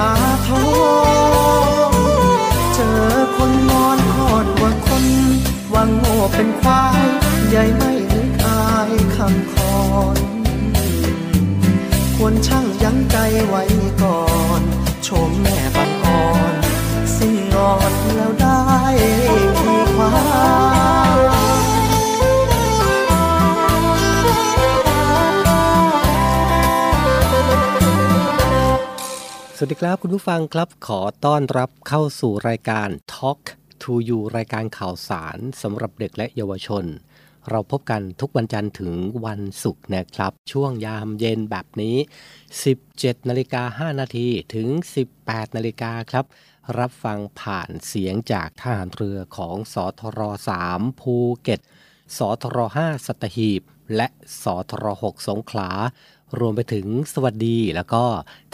[0.00, 0.12] อา
[0.46, 0.66] ทอ
[1.90, 1.92] ง
[2.74, 2.98] เจอ
[3.36, 5.04] คนนอนคอนว่าคน
[5.74, 7.06] วังโง่เป็นควาย
[7.48, 9.78] ใหญ่ไม่นึกอายคำคอ
[10.16, 10.18] น
[12.16, 13.16] ควรช่างยั้งใจ
[13.48, 13.62] ไว้
[14.02, 14.22] ก่อ
[14.60, 14.62] น
[15.06, 15.95] ชมแม่บังอ่อนสิ้น
[29.58, 33.40] สวัสดีครับคุณผู้ฟังครับขอต้อนรับเข้าสู่รายการ Talk
[33.82, 36.84] to You รายการข่าวสารสำหรับเด็กและเยาวชน
[37.50, 38.92] เราพบกันทุกวันจันทร์ถึง
[39.26, 41.96] วันศุกร์นะครับ ช่วงยามเย็นแบบนี้
[42.66, 43.62] 17นาฬิกา
[43.92, 44.68] 5นาทีถึง
[45.12, 46.24] 18นาฬิกาครับ
[46.78, 50.20] รับฟังผ่านเสียงจากทหารเรือของสทร
[50.62, 51.60] 3ภูเก็ต
[52.16, 53.62] สทร5สัตหีบ
[53.96, 54.08] และ
[54.42, 55.70] สทร6สงขลา
[56.38, 58.04] รวมไปถึงสวัสดีแล้วก็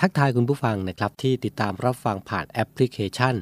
[0.01, 3.35] ทักทายคุณผู้ฟังนะครับ ที่ติดตามรับฟังผ่านแอปพลิเคชัน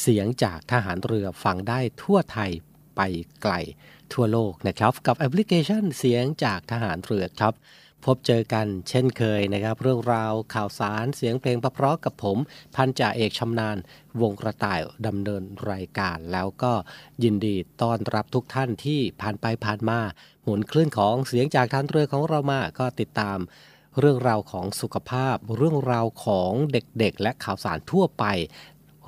[0.00, 2.50] เสียงจากทหารเรือฟังได้ทั่วไทย
[2.96, 3.00] ไป
[3.42, 3.52] ไกล
[4.12, 7.54] ทั่วโลกนะครับ กับแอปพลิเคชันเสียงจากทหารเรือครับ
[8.04, 12.38] พบเจอกันเช่นเคยนะครับ เรื่องราวข่าวสารเสียงเพลงเพราะๆกับผม
[12.74, 13.76] พันจ่าเอกชำนาญ
[14.20, 16.72] วงกระต่ายดำเนินรายการ แล้วก็
[17.22, 19.98] ยินดีต้อนรับทุกท่านที่ผ่านไปผ่านมา
[20.44, 23.38] หมุนคลื่นของเสียงจากทานเรือของเรามาก็ติดตาม
[23.98, 28.24] เรื่องราวของสุขภาพ เรื่องราวของเด็กๆ และข่าวสารทั่วไป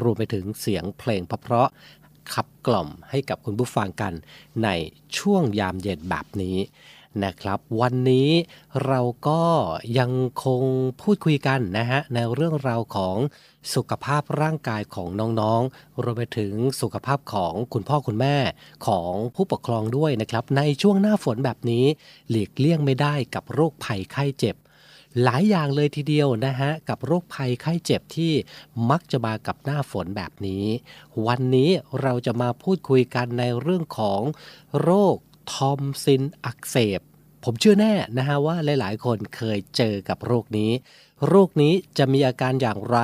[0.02, 4.12] รวมไปถึงเสียงเพลงเพราะๆขับกล่อมให้กับคุณผู้ฟังกัน
[4.64, 4.69] ใน
[5.19, 6.58] ช่วงยามเย็นแบบนี้
[7.25, 8.31] นะครับวันนี้
[8.87, 9.43] เราก็
[9.99, 10.12] ยัง
[10.44, 10.62] คง
[11.00, 13.17] พูดคุยกันนะฮะในเรื่องราวของ
[13.75, 15.08] สุขภาพร่างกายของ
[15.40, 18.37] น้องๆรวมไปถึงสุขภาพของคุณพ่อคุณแม่
[18.87, 21.85] ของผู้ปกครองด้วยนะครับ ในช่วงหน้าฝนแบบนี้
[22.31, 24.56] หลีกเลี่ยงไม่ได้กับโรคภัยไข้เจ็บ
[25.25, 28.32] หลายอย่างเลยทีเดียวนะฮะ กับโรคภัยไข้เจ็บที่
[28.90, 30.64] มักจะมากับหน้าฝนแบบนี้
[31.26, 31.70] วันนี้
[32.02, 34.20] เราจะมาพูดคุยกันในเรื่องของ
[34.82, 35.16] โรค
[35.52, 37.00] ทอมซินอักเสบ
[37.44, 40.70] ผมเชื่อแน่นะฮะว่าหลาย ๆ คนเคยเจอกับโรคนี้
[41.28, 42.99] โรคนี้จะมีอาการอย่างไร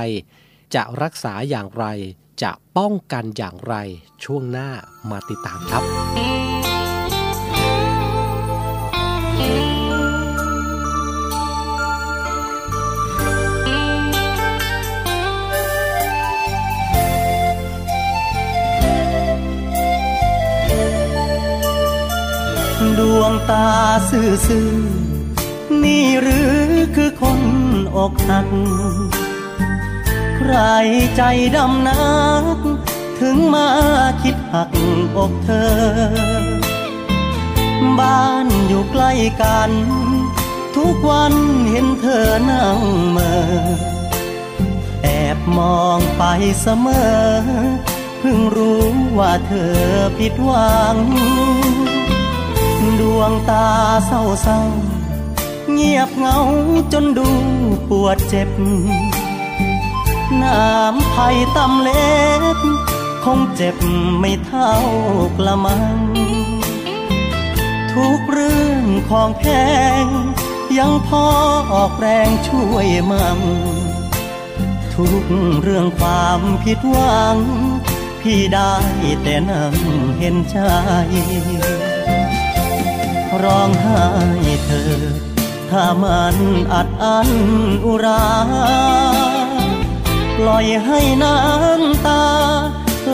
[0.75, 1.87] จะรักษาอย่างไร
[2.43, 3.75] จะป้องกันอย่างไร
[4.25, 4.71] ช่วงหน้า
[5.11, 5.83] มาติดตามครับ
[22.99, 23.69] ดวงตา
[24.11, 24.73] ซื่อซื่อ
[25.83, 26.55] นี่หรือ
[26.97, 27.41] คือคน
[27.97, 28.49] อกหัก
[30.37, 30.55] ใคร
[31.17, 31.23] ใจ
[31.57, 32.15] ดำนั
[32.57, 32.59] ก
[33.21, 33.69] ถึงมา
[34.23, 34.71] คิดหัก
[35.17, 35.73] อกเธอ
[37.99, 39.13] บ้านอยู่ใกล้
[39.43, 39.71] กัน
[40.77, 41.35] ทุกวัน
[41.71, 42.81] เห็นเธอนั่ง
[43.11, 43.35] เมอ
[45.03, 46.23] แอบมองไป
[46.61, 47.25] เสมอ
[48.19, 48.85] เพิ่งรู้
[49.19, 49.77] ว่าเธอ
[50.19, 50.97] ผิดหวัง
[53.01, 53.67] ดวงตา
[54.07, 54.61] เศร้าเศร้า
[55.73, 56.39] เงียบเหงา
[56.93, 57.29] จนดู
[57.89, 58.51] ปวดเจ็บ
[60.43, 62.15] น้ำไผ่ตำเล็
[62.57, 62.59] บ
[63.25, 63.77] คงเจ็บ
[64.19, 64.75] ไม่เท่า
[65.31, 65.99] กละมัง
[67.93, 69.45] ทุกเรื่องของแพ
[70.05, 70.07] ง
[70.79, 71.27] ยังพอ
[71.73, 73.41] ออกแรงช่วยมั่ง
[74.95, 75.25] ทุก
[75.63, 77.37] เรื่องความผิดหวัง
[78.21, 78.75] พี่ได้
[79.23, 79.75] แต่นั่ง
[80.19, 80.59] เห็นใจ
[83.43, 84.05] ร้องไห้
[84.65, 84.95] เธอ
[85.71, 86.37] ถ้ามัน
[86.73, 87.31] อัดอั้น
[87.87, 88.27] อุรา
[90.37, 92.25] ปล่อยให้น้ำตา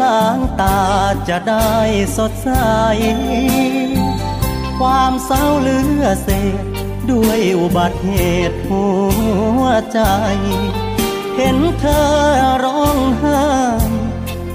[0.01, 0.81] ล้างตา
[1.29, 1.75] จะได้
[2.17, 2.51] สดใส
[4.79, 6.29] ความเศร้าเลือเศ
[6.63, 6.65] ษ
[7.11, 8.11] ด้วยอุบัติเห
[8.51, 8.85] ตุหั
[9.61, 10.01] วใจ
[11.37, 12.09] เห็นเธอ
[12.65, 13.41] ร้องไห้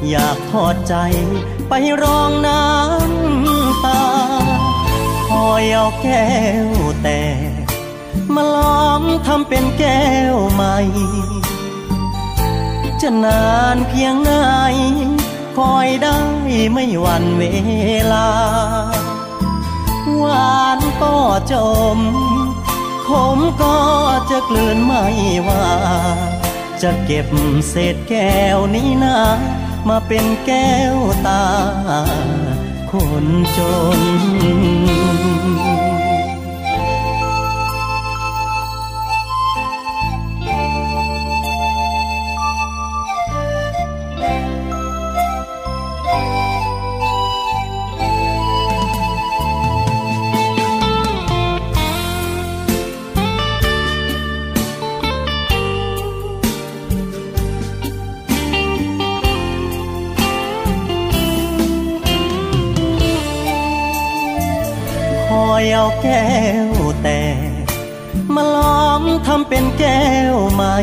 [0.09, 0.95] อยากทอดใจ
[1.69, 1.73] ไป
[2.03, 3.34] ร้องน้ำ
[5.51, 6.27] อยเอาแก้
[6.65, 6.67] ว
[7.03, 7.21] แต่
[8.33, 10.77] มาล้อมทำเป็นแก้วใหม่
[13.01, 13.45] จะนา
[13.75, 14.31] นเพียงไหน
[15.57, 16.17] คอยได้
[16.73, 17.43] ไม่หวันเว
[18.13, 18.29] ลา
[20.17, 21.15] หวานก็
[21.51, 21.53] จ
[21.97, 21.99] ม
[23.07, 23.77] ขมก็
[24.29, 25.05] จะกลืนไม่
[25.47, 25.67] ว่า
[26.81, 27.27] จะเก็บ
[27.69, 29.19] เศษแก้วนี้นะ
[29.89, 30.95] มาเป็นแก้ว
[31.27, 31.45] ตา
[32.95, 33.27] คน
[33.57, 33.59] จ
[33.97, 33.99] น
[65.55, 66.27] อยเอาแก้
[66.71, 67.21] วแต่
[68.33, 70.77] มาล้อมทำเป็นแก้วใหม่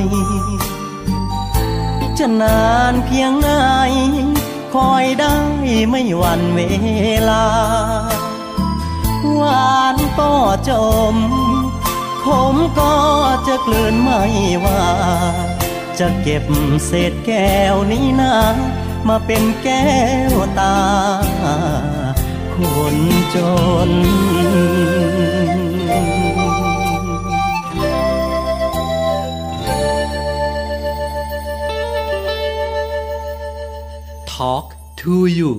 [2.19, 3.51] จะนานเพียงไหน
[4.75, 5.37] คอยได้
[5.91, 6.61] ไม่หวันเว
[7.31, 7.47] ลา
[9.37, 10.33] หวานก็
[10.69, 10.71] จ
[11.15, 11.17] ม
[12.25, 12.95] ขมก็
[13.47, 14.23] จะกลืนไม่
[14.65, 14.85] ว่า
[15.99, 16.45] จะเก็บ
[16.87, 18.37] เศษแก้วนี้นะ
[19.09, 19.87] มาเป็นแก้
[20.33, 20.77] วตา
[22.62, 22.62] ค
[22.94, 22.96] น
[23.36, 23.38] จ
[23.90, 23.92] น
[34.26, 35.52] Talk to you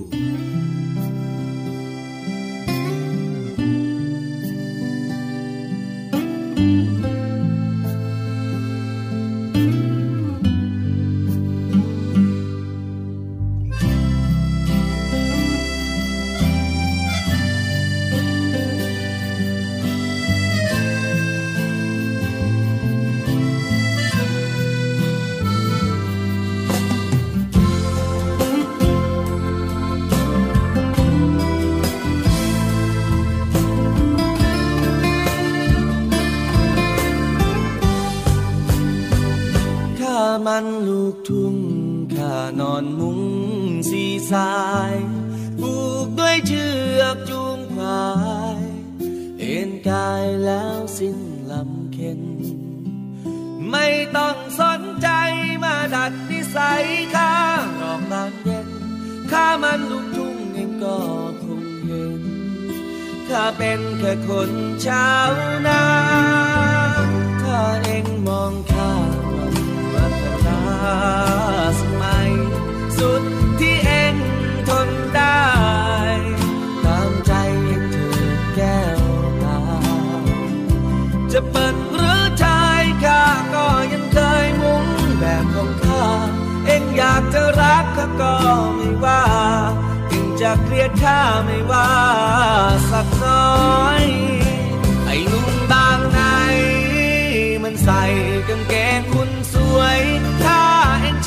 [64.14, 64.50] เป็นแค่คน
[64.86, 65.30] ชาว
[65.66, 65.68] น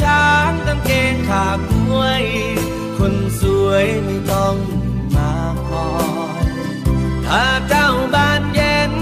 [0.02, 2.24] ช้างกางเกงขาดมวย
[2.98, 4.56] คนสวยไม่ต้อง
[5.16, 5.34] มา
[5.68, 5.90] คอ
[6.44, 6.46] ย
[7.28, 8.94] ถ้าเจ้าบ้านเย็น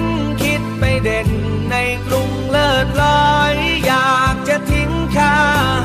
[0.42, 1.30] คิดไปเด่น
[1.72, 1.76] ใน
[2.06, 3.54] กรุงเลิศลอย
[3.86, 5.38] อยากจะทิ้งข้า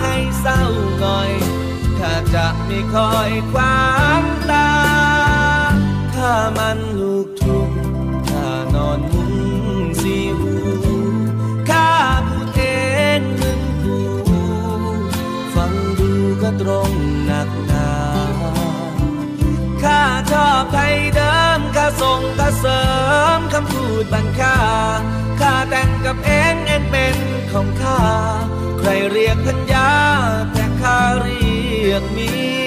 [0.02, 0.62] ให้เศร้า
[1.00, 1.30] หน่อย
[1.98, 3.84] ข้าจะไม่คอยควา
[4.22, 4.72] มตา
[6.16, 7.49] ข้ามันลูกทุ่
[20.60, 22.82] อบไทยเดิมข้าส่งข้าเสริ
[23.38, 24.58] มคำพูดบังค่า
[25.40, 27.16] ข้าแต่งกับเองเองเป็น
[27.52, 28.02] ของข้า
[28.78, 29.90] ใครเรียกพัญญา
[30.52, 31.50] แต่ข้าเรี
[31.90, 32.59] ยกมี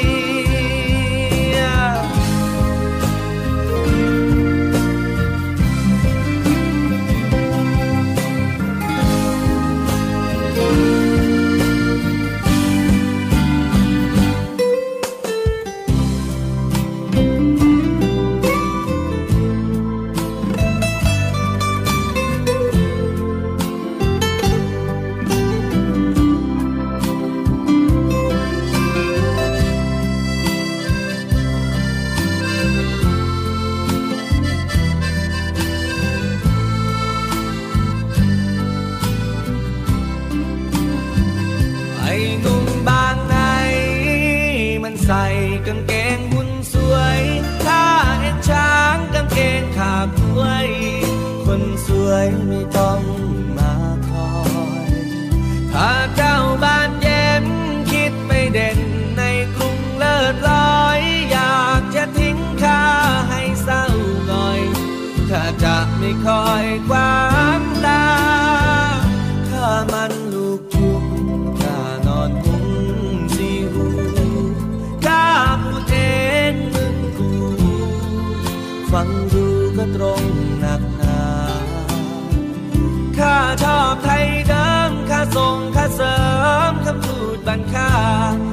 [87.74, 88.53] ด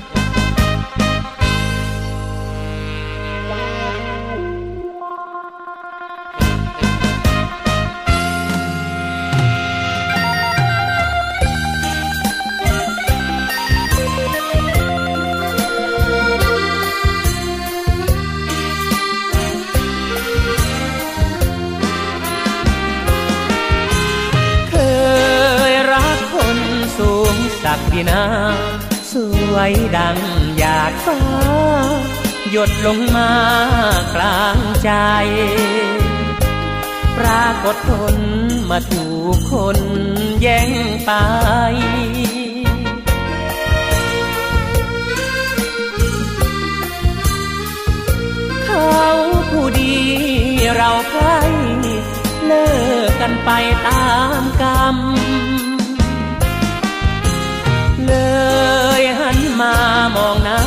[28.09, 28.23] นา
[29.11, 29.13] ส
[29.53, 30.17] วยดัง
[30.57, 31.19] หยาดฟ้า
[32.51, 33.31] หยดลงมา
[34.15, 34.91] กลางใจ
[37.17, 38.15] ปรากฏผล
[38.69, 39.77] มาถูกคน
[40.41, 40.71] แย่ง
[41.05, 41.11] ไป
[48.65, 48.99] เขา
[49.49, 49.95] ผู้ดี
[50.75, 51.25] เราใคร
[52.45, 52.67] เลิ
[53.07, 53.49] กกันไป
[53.87, 54.05] ตา
[54.41, 54.97] มกรรม
[58.11, 58.17] เล
[59.01, 59.75] ยหันมา
[60.15, 60.61] มองหน้า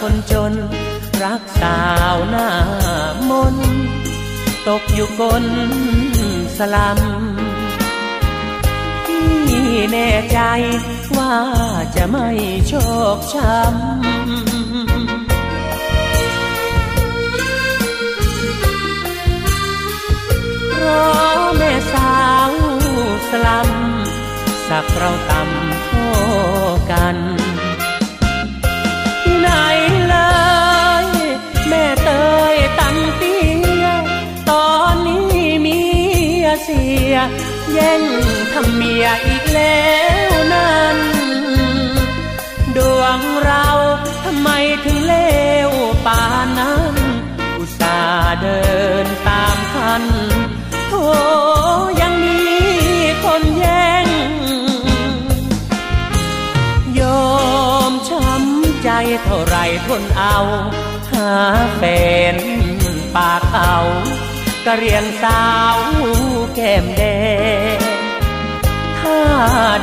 [0.00, 0.52] คนจน
[1.22, 1.80] รักสา
[2.14, 2.48] วหน้า
[3.30, 3.56] มน
[4.68, 5.44] ตกอยู่กน
[6.56, 7.00] สลัม
[9.06, 9.28] ที่
[9.92, 10.38] แน่ใจ
[11.16, 11.34] ว่า
[11.96, 12.28] จะไม่
[12.68, 12.72] โช
[13.16, 13.70] คช้ำ
[20.70, 22.14] เพราะแม่สา
[22.48, 22.52] ว
[23.30, 23.68] สลัม
[24.70, 25.90] สักเราต่ำโท
[26.90, 27.16] กัน
[29.40, 29.48] ไหน
[30.08, 30.16] เล
[31.04, 31.06] ย
[31.68, 32.10] แม่เต
[32.54, 33.42] ยตังเตี้
[33.82, 33.86] ย
[34.50, 35.80] ตอนนี้มี
[36.62, 37.14] เสีย
[37.72, 38.02] แย่ง
[38.52, 39.88] ทำเมียอีกแล้
[40.30, 40.98] วนั้น
[42.76, 43.66] ดวงเรา
[44.24, 44.48] ทำไม
[44.84, 45.14] ถึงเล
[45.68, 45.70] ว
[46.06, 46.94] ป่านนั้น
[47.58, 48.60] อุตส่าห์เดิ
[49.04, 50.04] นตามทัน
[50.88, 50.92] โธ
[52.00, 52.40] ยังมี
[53.24, 53.99] คนแย่
[59.24, 60.38] เท่าไรทนเอา
[61.12, 61.30] หา
[61.76, 61.82] แฟ
[62.34, 62.36] น
[63.16, 63.76] ปากเอา
[64.66, 65.76] กะเรียนสาว
[66.54, 67.02] แก้มแด
[67.76, 67.78] ง
[69.00, 69.20] ถ้า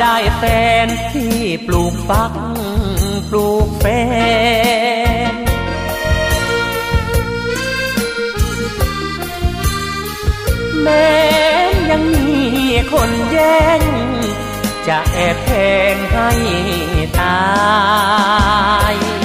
[0.01, 0.43] ได้แฟ
[0.85, 1.37] นที่
[1.67, 2.31] ปลูกฟัก
[3.29, 3.85] ปลูกแฟ
[5.31, 5.35] น
[10.81, 11.09] แม้
[11.89, 12.39] ยังมี
[12.91, 13.81] คนแย่ง
[14.87, 15.51] จะแอบแท
[15.93, 16.29] งให้
[17.19, 17.39] ตา
[18.93, 19.16] ย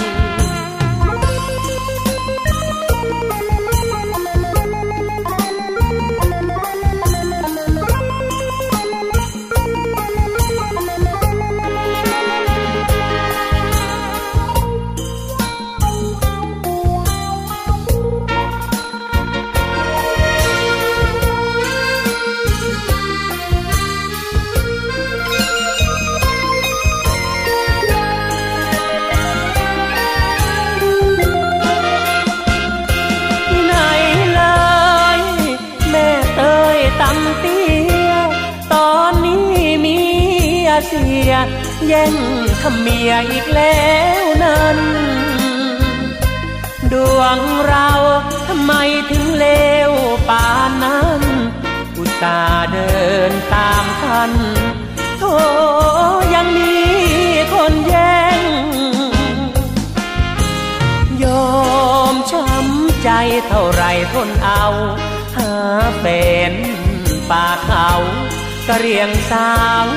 [68.79, 69.51] เรียงสา
[69.87, 69.89] ว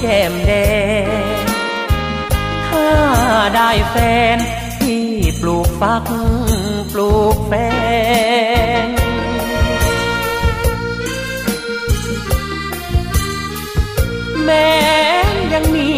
[0.00, 0.52] แก้มแด
[1.04, 1.46] ง
[2.66, 2.88] ถ้า
[3.54, 3.96] ได้แฟ
[4.36, 4.38] น
[4.80, 5.06] ที่
[5.40, 6.04] ปลูกฟัก
[6.92, 7.52] ปลูกแฟ
[8.86, 8.88] น
[14.44, 14.70] แม้
[15.52, 15.90] ยังมี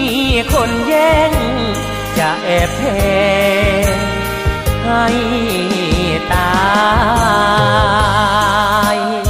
[0.52, 1.32] คนแย่ง
[2.18, 2.84] จะแอบแท
[3.92, 3.94] ง
[4.84, 5.06] ให้
[6.32, 6.56] ตา
[8.94, 9.25] ย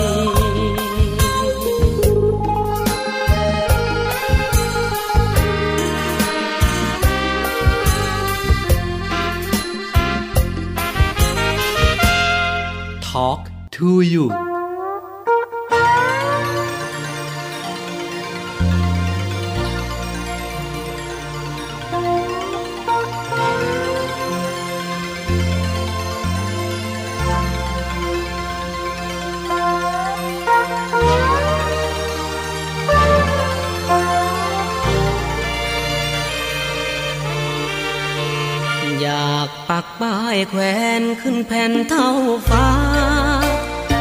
[40.48, 40.60] แขว
[41.00, 42.08] นขึ้นแผ่นเท่า
[42.48, 42.68] ฟ้า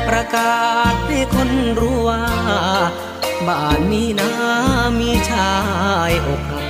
[0.08, 2.24] ประกาศให้คนรู้ว่า
[3.48, 4.32] บ้านนี้นะ
[5.00, 5.54] มีชา
[6.10, 6.66] ยอกหัก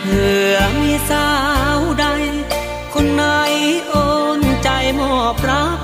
[0.00, 1.30] เผื่อมีสา
[1.76, 2.06] วใด
[2.94, 3.24] คนไหน
[3.88, 3.94] โอ
[4.38, 4.68] นใจ
[5.00, 5.80] มอบรัก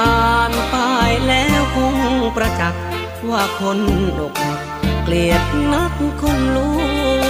[0.00, 1.96] อ่านป้ายแล้วคง
[2.36, 2.82] ประจักษ์
[3.30, 3.80] ว่าคน
[4.18, 4.60] อกหัก
[5.04, 6.58] เกลียดนักคนล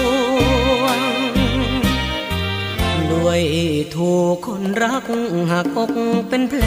[0.09, 0.12] ว
[3.25, 3.43] วย
[3.97, 5.07] ถูกคนรัก
[5.51, 5.93] หักอก
[6.29, 6.65] เป็นแผล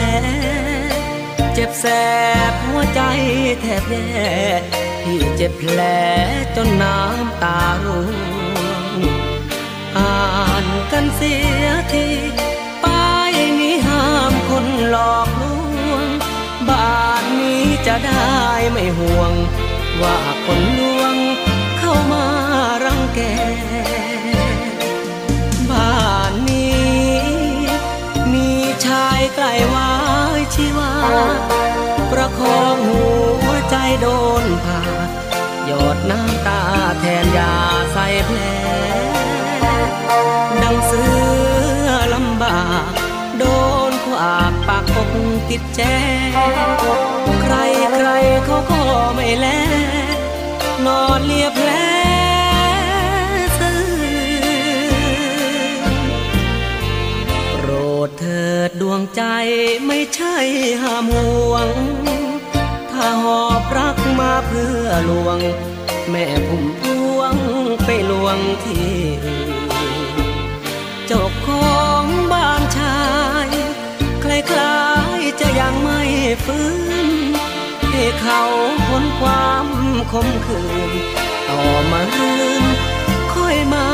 [1.54, 1.86] เจ็บแส
[2.50, 3.00] บหัวใจ
[3.60, 4.30] แทบแย่
[5.02, 5.80] ที่เจ็บแผล
[6.56, 8.06] จนน้ำตาร่ว
[8.98, 9.00] ง
[9.96, 10.14] อ่า
[10.64, 12.06] นกันเสียที
[12.84, 15.42] ป้ายนี้ห้ามคนหลอกล
[15.92, 16.06] วง
[16.68, 18.34] บ้านนี้จะได้
[18.70, 19.32] ไม่ห่วง
[20.02, 21.14] ว่าคนลวง
[21.78, 22.24] เข้ามา
[22.84, 29.90] รังแกายใกล้วา
[30.38, 30.92] ยชีวา
[32.12, 33.04] ประคองหั
[33.48, 34.06] วใจโด
[34.42, 34.80] นผ่า
[35.66, 36.62] หยดน้ำตา
[37.00, 37.54] แทนยา
[37.92, 38.38] ใส่แผล
[40.62, 41.02] ดังเสื
[41.86, 42.90] อลำบาก
[43.38, 43.44] โด
[43.90, 45.10] นขวากปากอก
[45.50, 45.80] ติดแจ
[47.42, 47.54] ใคร
[47.94, 48.08] ใคร
[48.44, 48.82] เขาก็
[49.14, 49.46] ไม่แล
[50.86, 51.70] นอนเลียแผล
[58.68, 59.22] ดดวงใจ
[59.86, 60.36] ไม่ใช่
[60.82, 61.68] ห้ามห่วง
[62.92, 65.38] ถ้าหอบรักมาเพื่อลวง
[66.10, 66.82] แม่พุ่มพ
[67.16, 67.34] วง
[67.84, 68.96] ไปลวงที่
[71.06, 73.00] เจ้าของบ้านชา
[73.46, 73.48] ย
[74.24, 74.84] คล้า
[75.18, 76.00] ยๆจะยังไม่
[76.44, 76.68] ฟื้
[77.06, 77.08] น
[77.92, 78.42] ให้เขา
[78.88, 79.66] พ้นความ
[80.12, 80.92] คมคืน
[81.48, 82.64] ต่อมาลืม
[83.32, 83.86] ค่อยมา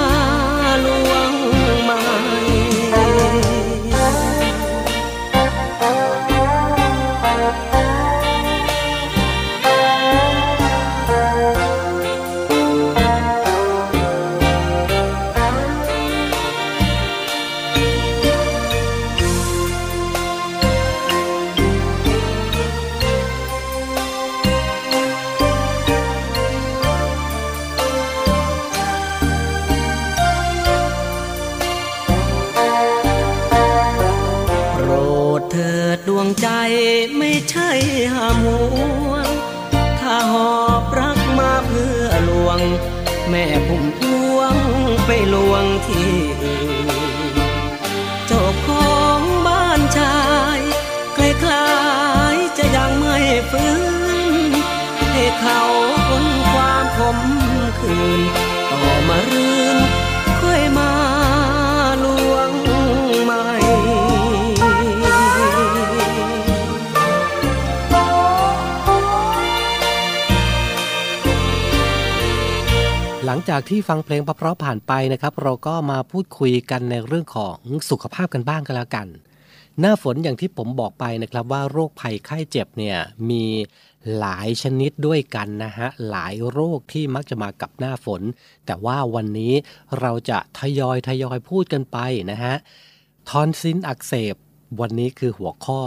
[0.84, 1.11] ลวง
[43.34, 44.00] แม่พุ่มพ
[44.34, 44.56] วง
[45.06, 47.36] ไปลวงที่อื่น
[48.26, 50.20] เจ้าของบ้านชา
[50.58, 50.60] ย
[51.16, 51.70] คล้า
[52.34, 53.18] ยๆจะยังไม่
[53.50, 53.72] ฟื้
[54.50, 54.52] น
[55.12, 55.62] ให้เขา
[56.08, 57.18] พ้นความขม
[57.80, 58.20] คืน
[58.70, 59.76] ต่อมารืน
[73.34, 77.58] ลังจากที่ฟังเพลงเพราะๆผ่านไปนะครับ เราก็มาพูดคุยกันในเรื่องของ
[77.90, 79.06] สุขภาพกันบ้างกันแล้วกัน
[79.80, 82.98] หน้าฝนอย่างที่ผมบอกไปนะครับว่าโรคภัยไข้เจ็บเนี่ย
[83.30, 83.44] มี
[84.18, 88.22] หลายชนิดด้วยกันนะฮะหลายโรคที่มักจะมากับหน้าฝน
[88.66, 89.54] แต่ว่าวันนี้
[90.00, 91.98] เราจะทยอยทยอยพูดกันไป
[92.30, 92.54] นะฮะ
[93.28, 94.34] ทอนซิลอักเสบ
[94.80, 95.82] วันนี้คือหัวข้อ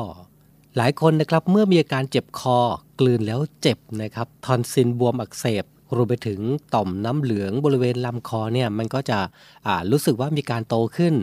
[0.78, 2.60] หลายคนนะครับเมื่อมีอาการเจ็บคอ
[3.00, 6.40] กลืนแล้วเจ็บนะครับทอนซิลบวมอักเสบ รวมไปถึง
[6.76, 9.20] ต่อมน้ำเหลืองบริเวณลำคอเนี่ยมันก็จะ
[9.92, 11.16] รู้สึกว่ามีการโตขึ้น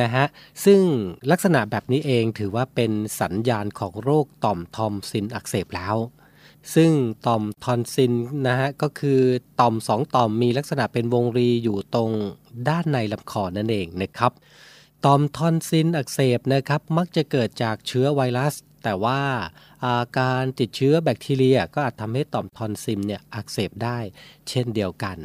[0.00, 0.26] นะฮะ
[0.64, 0.80] ซึ่ง
[1.30, 5.96] ลักษณะแบบนี้เองถือว่าเป็นสัญญาณของโรคต่อมทอนซิลอักเสบแล้ว
[6.74, 6.90] ซึ่ง
[7.26, 8.12] ต่อมทอนซิล
[8.48, 9.20] นะฮะก็คือ
[9.60, 12.10] ต่อมสองต่อมมีลักษณะเป็นวงรีอยู่ตรง
[12.68, 14.32] ด้านในลำคอนั่นเองนะครับ
[15.04, 19.20] ต่อมทอนซิลอักเสบนะครับมักจะเกิดจากเชื้อไวรัส แต่ว่า
[19.84, 23.98] อาการติดเชื้อแบคทีเรียก็อาจทำให้ต่อมทอนซิลเนี่ยอักเสบได้
[24.48, 25.18] เช่นเดียวกัน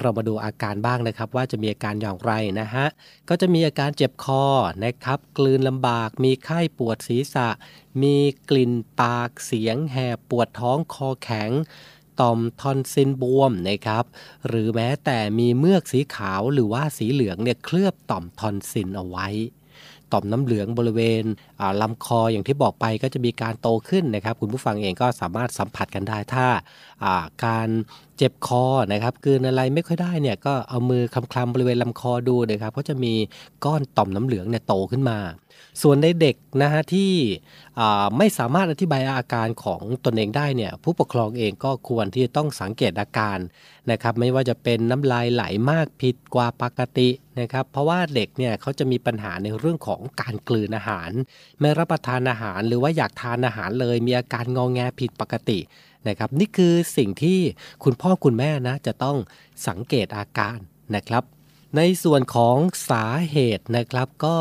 [0.00, 2.86] เรามาดูอาการบ้างนะครับ ว่าจะมีอาการอย่างไรนะฮะ
[3.28, 4.44] ก็จะมีอาการเจ็บคอ
[4.84, 7.48] นะครับ กลืนลำบาก มีไข้ปวดศีรษะ
[8.02, 8.16] มี
[8.50, 11.50] กลิ่นปากเสียงแหบปวดท้องคอแข็ง
[12.20, 14.04] ต่อมทอนซิลบวมนะครับ
[14.48, 19.28] หรือแม้แต่มีเมือกสีขาวหรือว่าสีเหลืองเนี่ยเคลือบต่อมทอนซิลเอาไว้
[20.12, 21.24] ต่อมน้ำเหลืองบริเวณ
[21.82, 26.46] ลำลำคออย่างที่บอกไปก็จะมีการโตขึ้นนะครับ คุณผู้ฟังเองก็สามารถสัมผัสกันได้ถ้า
[27.44, 27.68] การ
[28.16, 33.12] เจ็บคอนะครับกืนอะไรไม่ค่อยได้เนี่ยก็เอามือคลำๆบริเวณลำคอดูนะครับก็จะมี
[33.64, 35.18] ก้อนต่อมน้ำเหลืองเนี่ยโตขึ้นมา
[35.82, 37.12] ส่วนในเด็กนะฮะที่
[38.18, 43.38] ไม่สามารถอธิบายอาการของตนเองได้เนี่ยผู้ปกครองเองก็ควรที่จะต้องสังเกตอาการ
[43.90, 47.08] นะครับไม่ว่าจะเป็นน้ำลายไหลมากผิดกว่าปกติ
[47.40, 51.10] นะครับเพราะว่าเด็กเนี่ยเขาจะมีปัญหาในเรื่องของการกลืนอาหาร
[51.60, 55.58] ไม่รับประทานอาหารหรือว่าอยากทานอาหารเลย มีอาการงอแงผิดปกติ
[56.08, 57.38] นะครับนี่คือสิ่งที่
[57.84, 59.16] คุณพ่อคุณแม่นะจะต้อง
[59.68, 60.58] สังเกตอาการ
[60.96, 61.24] นะครับ
[61.76, 62.56] ในส่วนของ
[62.90, 64.36] สาเหตุนะครับก็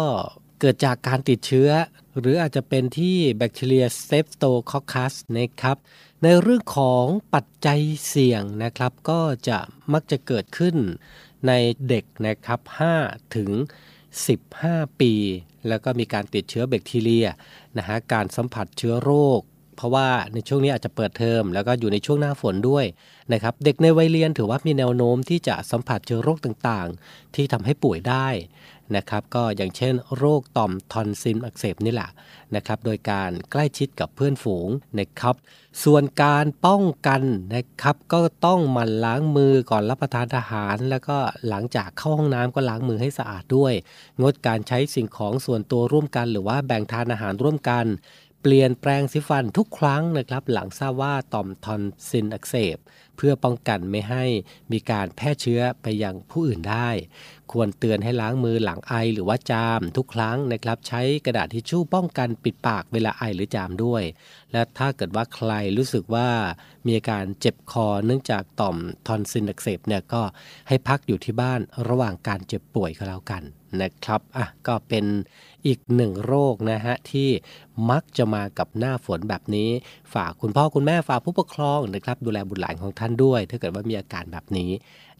[0.60, 1.70] เกิดจากการติดเชื้อ
[2.20, 5.78] หรืออาจจะเป็นที่แบคทีเรียเซฟโตคอคัสนะครับ
[6.24, 9.58] ในเรื่องของปัจจัยเสี่ยงนะครับ ก็จะ
[9.94, 10.76] มักจะเกิดขึ้น
[11.48, 11.52] ใน
[11.88, 12.60] เด็กนะครับ
[12.98, 13.50] 5ถึง
[14.26, 15.14] 15 ปี
[15.68, 17.28] แล้วก็มีการติดเชื้อแบคทีเรีย
[17.78, 19.42] นะฮะการสัมผัสเชื้อโรค
[19.76, 22.86] เพราะว่าในช่วงนี้อาจจะเปิดเทอมแล้วก็อยู่ในช่วงหน้าฝนด้วย
[23.34, 28.28] นะครับเด็กในวัยเรียนถือว่ามีแนวโน้มที่จะสัมผัสเจอโรคต่างๆ ที่ทำให้ป่วยได้
[28.96, 32.10] นะครับก็อย่างเช่นโรคต่อมทอนซิลอักเสบนี่แหละ
[32.56, 35.36] นะครับโดยการใกล้ชิดกับเพื่อนฝูงนะครับ
[35.84, 37.22] ส่วนการป้องกัน
[37.56, 41.18] นะครับก็ต้องหมั่นล้างมือก่อนรับประทานอาหาร แล้วก็
[41.50, 43.74] หลังจากเข้าห้องน้ำก็ล้างมือให้สะอาดด้วย
[44.22, 47.86] งดการใช้สิ่งของส่วนตัวร่วมกัน หรือว่าแบ่งทานอาหารร่วมกัน
[48.44, 52.78] เปลี่ยนแปลงสีฟันทุกครั้งนะครับหลังทราบว่าต่อมทอนซิลอักเสบ
[53.20, 54.26] พื่อป้องกันไม่ให้
[54.72, 56.90] มีการแพร่เชื้อไปยังผู้อื่นได้
[57.52, 64.04] ควรเตือนให้ล้างมือหลังไอหรือว่าจามทุกครั้งนะครับ ใช้กระดาษทิชชู่ป้องกันปิดปากเวลาไอหรือจามด้วย
[64.52, 66.30] และถ้าเกิดว่าใครรู้สึกว่า
[66.86, 68.78] มีอาการเจ็บคอเนื่องจากต่อม
[69.08, 70.22] ทอนซิลอักเสบเนี่ยก็
[70.68, 73.44] ให้พักอยู่ที่บ้านระหว่างการเจ็บป่วยก็แล้วกัน
[73.82, 75.06] นะครับอะก็เป็น
[75.68, 77.30] อีกหนึ่งโรคนะฮะที่
[77.90, 79.70] มักจะมากับหน้าฝนแบบนี้
[80.14, 84.72] ฝากคุณพ่อคุณแม่ฝากผู้ปกครองนะครับ ดูแลบุตรหลานของท่านด้วย ถ้าเกิดว่ามีอาการแบบนี้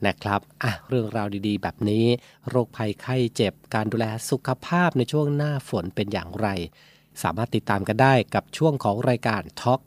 [0.08, 2.06] นะครับอะเรื่องราวดีๆ แบบนี้
[2.50, 6.48] โรคภัยไข้เจ็บการดูแลสุขภาพในช่วงหน้าฝนเป็นอย่างไร
[7.22, 9.84] สามารถติดตามกันได้กับช่วงของรายการ Talk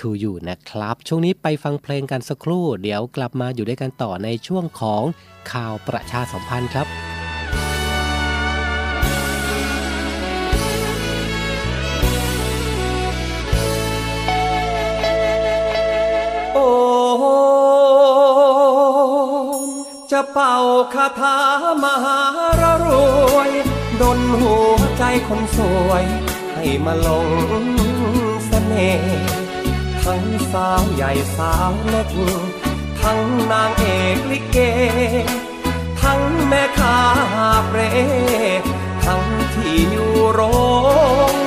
[0.00, 5.02] to You นะครับ ช่วงนี้ไปฟังเพลงกันสักครู่ เดี๋ยวกลับมาอยู่ด้วยกันต่อในช่วงของ
[5.52, 7.09] ข่าวประชาสัมพันธ์ครับ
[20.10, 20.56] จะเป่า
[20.94, 21.38] คาถา
[21.82, 22.20] มหา
[22.60, 22.86] รร
[23.34, 23.50] วย
[24.00, 26.04] ดนหัวใจคนสวย
[26.54, 27.28] ให้มาลง
[28.46, 29.40] เสน่ห์
[30.04, 32.10] ทั้งสาวใหญ่สาวเล็ก
[33.02, 33.20] ทั้ง
[33.52, 34.58] นางเอกลิเก
[36.02, 36.98] ทั้งแม่ค้า
[37.68, 37.80] เปร
[39.04, 39.22] ทั้ง
[39.54, 40.40] ที่อยู่โร
[41.32, 41.39] ง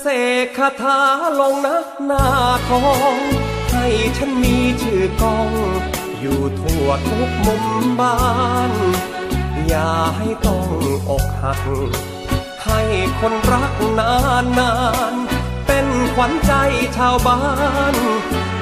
[0.00, 0.06] เส
[0.44, 0.98] กคาถา
[1.40, 2.26] ลงนักหน้า
[2.68, 2.78] ขอ
[3.14, 3.16] ง
[3.72, 5.50] ให้ฉันมีชื่อกอง
[6.20, 7.64] อยู่ทั่วทุกมุม
[8.00, 8.18] บ้า
[8.70, 8.72] น
[9.66, 10.68] อย่าให้ต้อง
[11.10, 11.60] อกหัก
[12.64, 12.80] ให้
[13.20, 14.74] คนรักนานนา
[15.12, 15.14] น
[15.66, 16.52] เป็นขวัญใจ
[16.96, 17.40] ชาวบ้า
[17.92, 17.94] น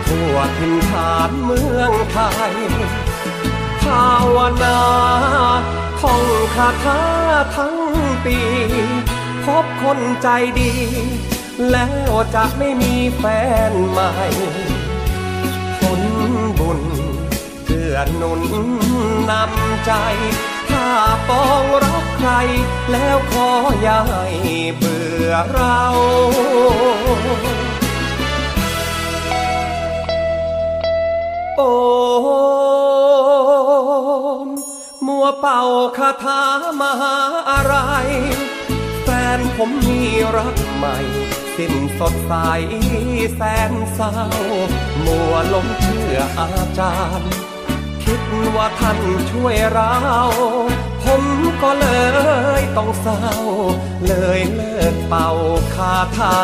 [0.07, 2.19] ทั่วถิ่นฐานเมืองไท
[2.53, 2.55] ย
[3.83, 4.81] ภาวนา
[6.01, 6.23] ท่อง
[6.55, 7.01] คาถา
[7.57, 7.77] ทั้ง
[8.25, 8.39] ปี
[9.47, 10.29] พบคนใจ
[10.61, 10.73] ดี
[11.71, 13.25] แล้วจะไม่มีแฟ
[13.71, 14.13] นใหม่
[15.81, 16.03] ผล
[16.59, 16.81] บุญ
[17.67, 18.43] เกื้อหนุน
[19.31, 19.93] นำใจ
[20.71, 20.87] ถ้า
[21.29, 22.31] ปองรักใคร
[22.93, 23.49] แล้วขอ
[23.83, 24.27] อย่าให้
[24.77, 25.83] เบื่อเรา
[31.57, 31.73] โอ้
[35.07, 35.61] มัวเป่า
[35.99, 36.45] คาถา
[36.81, 37.17] มหา
[37.51, 37.75] อะไร
[39.39, 40.01] นผมมี
[40.37, 40.97] รักใหม่
[41.57, 42.33] สิ้นสดใส
[43.37, 44.15] แสนเศร้า
[45.05, 47.31] มัวลงเชื่ออาจารย์
[48.05, 48.23] คิด
[48.57, 48.99] ว่าท่าน
[49.31, 49.95] ช่วยเรา
[51.05, 51.25] ผม
[51.63, 51.87] ก็เล
[52.61, 53.23] ยต้องเศร้า
[54.07, 55.29] เลยเลิกเป่า
[55.75, 56.39] คาถา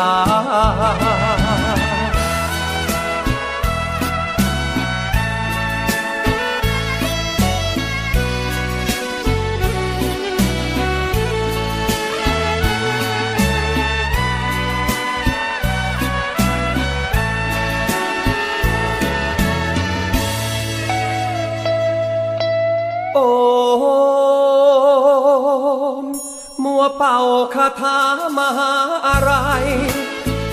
[26.81, 27.17] วเป่า
[27.55, 27.99] คาถา
[28.37, 28.73] มหา
[29.07, 29.31] อะไร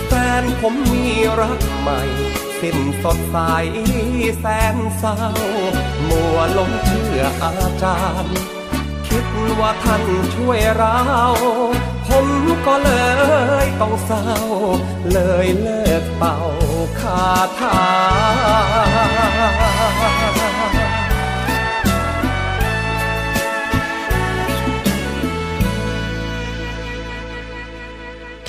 [0.07, 0.13] แฟ
[0.43, 1.07] นผมมี
[1.41, 2.01] รักใหม่
[2.61, 3.37] สิ้นสดใส
[4.41, 5.17] แสนเศร้า
[6.09, 8.37] มัวลงเชื่ออาจารย์
[9.09, 9.27] คิด
[9.61, 10.03] ว่าท่าน
[10.35, 10.99] ช่วยเรา
[12.09, 12.27] ผม
[12.67, 12.91] ก็เล
[13.65, 14.27] ยต้องเศร้า
[15.13, 16.39] เลยเลิกเป่า
[17.01, 17.27] คา
[17.59, 17.81] ถา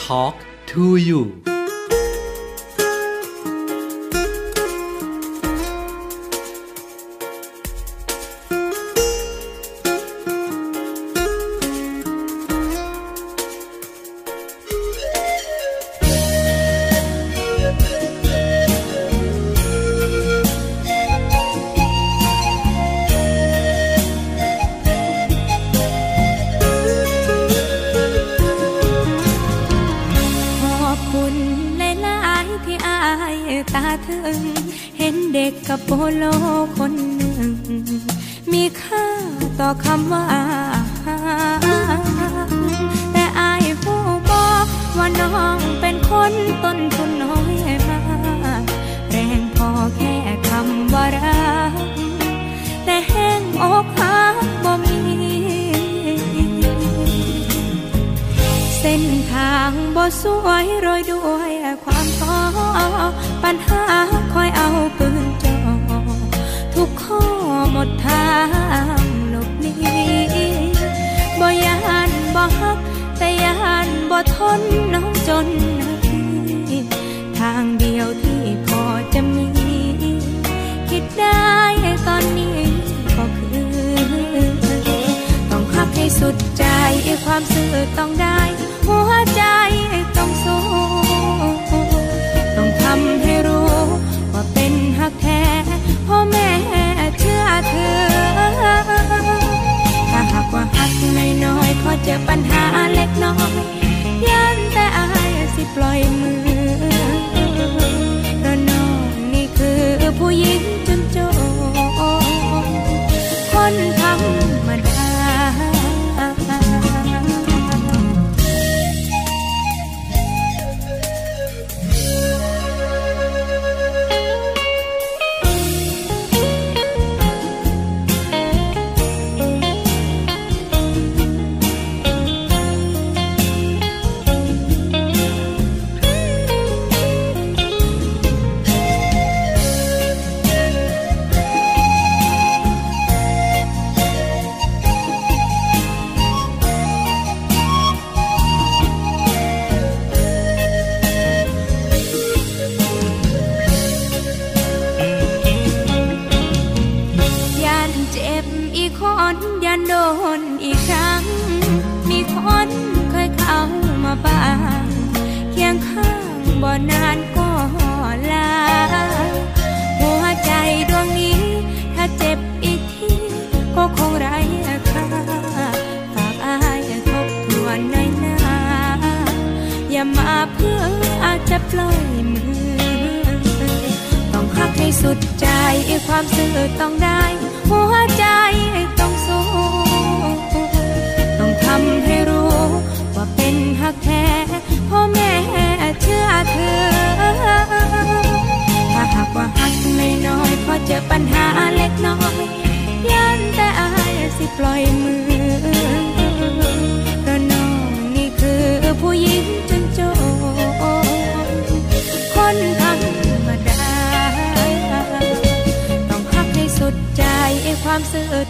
[0.10, 1.49] Talk to You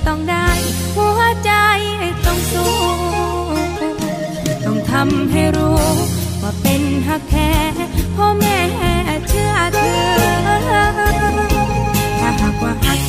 [0.08, 0.48] ต้องได้
[0.96, 1.52] หัวใจ
[2.26, 2.74] ต้องสู้
[4.66, 5.80] ต้องทำให้รู้
[6.42, 7.52] ว่าเป็นฮักแท้
[8.16, 8.58] พ่อแม่
[9.28, 9.92] เชื่อเธอ
[12.20, 13.02] ถ้าหากว่าฮัก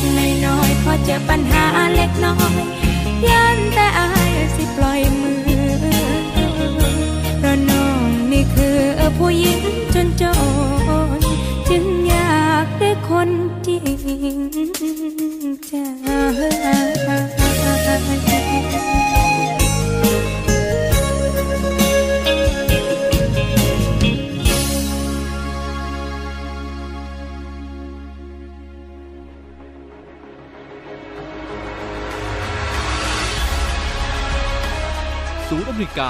[0.45, 2.61] น้อยๆขอเจอปัญหาเล็กน้อย
[3.27, 5.39] ยันแต่อายสิปล่อยมือ
[7.39, 8.79] เพราะน้องนี่คือ
[9.17, 9.61] ผู้หญิง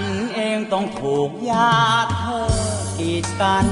[0.00, 0.02] น
[0.34, 2.44] เองต้องถูกญาติเธอ
[2.98, 3.66] กีดกัน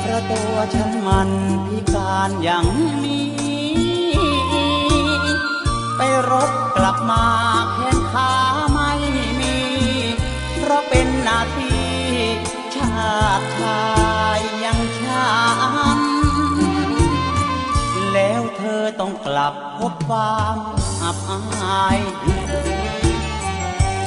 [0.00, 1.30] เพราะตัวฉันมัน
[1.66, 2.66] พิการอย่าง
[3.04, 3.28] นี้
[5.96, 6.00] ไป
[6.30, 7.24] รบกลับมา
[7.72, 8.32] แขนขา
[8.72, 8.92] ไม่
[9.40, 9.58] มี
[10.58, 11.90] เพราะเป็นหน้าที่
[12.74, 13.84] ชาติชา
[14.38, 15.30] ยยังฉั
[15.96, 16.00] น
[18.12, 20.56] แล้วเธอต้องกลับพบความ
[21.02, 21.98] อับอาย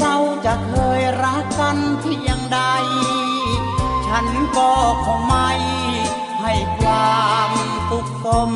[0.00, 0.16] เรา
[0.46, 2.60] จะเคยรักกันเพียงใด
[4.06, 4.26] ฉัน
[4.56, 4.70] ก็
[5.04, 5.50] คงไม่
[6.42, 7.50] ให้ความ
[7.88, 8.50] สุกขสม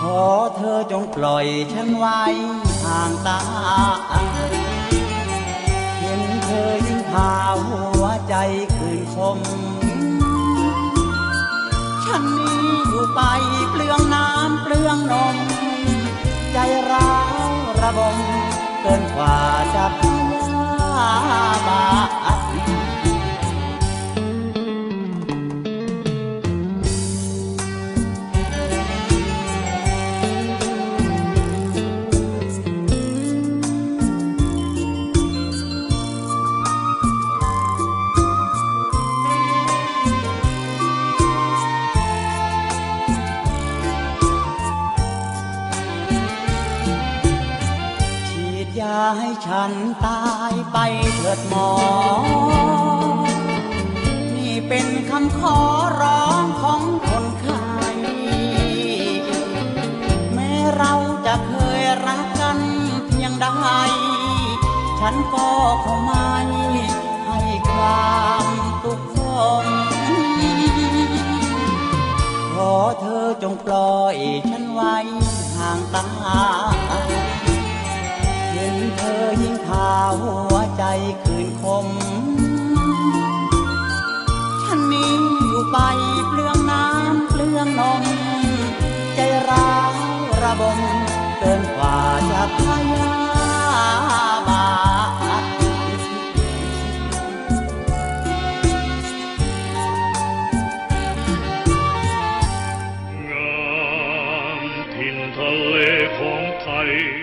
[0.00, 0.22] ขอ
[0.56, 2.22] เธอจงปล่อยฉันไว้
[2.82, 3.40] ห่างตา
[6.00, 7.32] เห็นเธอยิ่งพา
[7.66, 8.34] หัวใจ
[8.76, 9.38] คืนคม
[12.04, 13.20] ฉันนี้อยู่ไป
[13.70, 15.36] เปลืองน้ำเปลืองนม
[16.52, 16.58] ใจ
[16.90, 17.14] ร้า
[17.50, 18.16] ว ระบม
[18.80, 19.34] เกินกว่า
[19.74, 20.00] จะพ
[20.32, 21.08] ยา
[21.66, 50.78] บาันตายไป
[51.16, 51.70] เถิดหมอ
[54.36, 55.58] นี่เป็นคำขอ
[56.00, 57.64] ร้องของคนไข้
[60.34, 60.94] แม้เรา
[61.26, 62.58] จะเคยรักกัน
[63.06, 63.46] เพียงใด
[65.00, 65.48] ฉันก็
[65.84, 66.30] คงไม่
[67.26, 67.40] ให้
[67.70, 68.46] ความ
[68.84, 69.18] ตุกท
[69.64, 69.66] น
[72.52, 74.16] ขอเธอจงปล่อย
[74.50, 74.96] ฉันไว้
[75.56, 76.06] ห่างตา
[79.66, 79.90] พา
[80.20, 80.84] หัวใจ
[81.22, 81.86] คืนคม
[84.62, 85.12] ฉันนี้
[85.46, 85.78] อยู่ไป
[86.28, 88.02] เปลืองน้ำเปลืองนม
[89.14, 89.92] ใจร้าว
[90.42, 90.78] ระบม
[91.38, 91.96] เกินกว่า
[92.30, 92.58] จะพ
[92.92, 93.25] ยา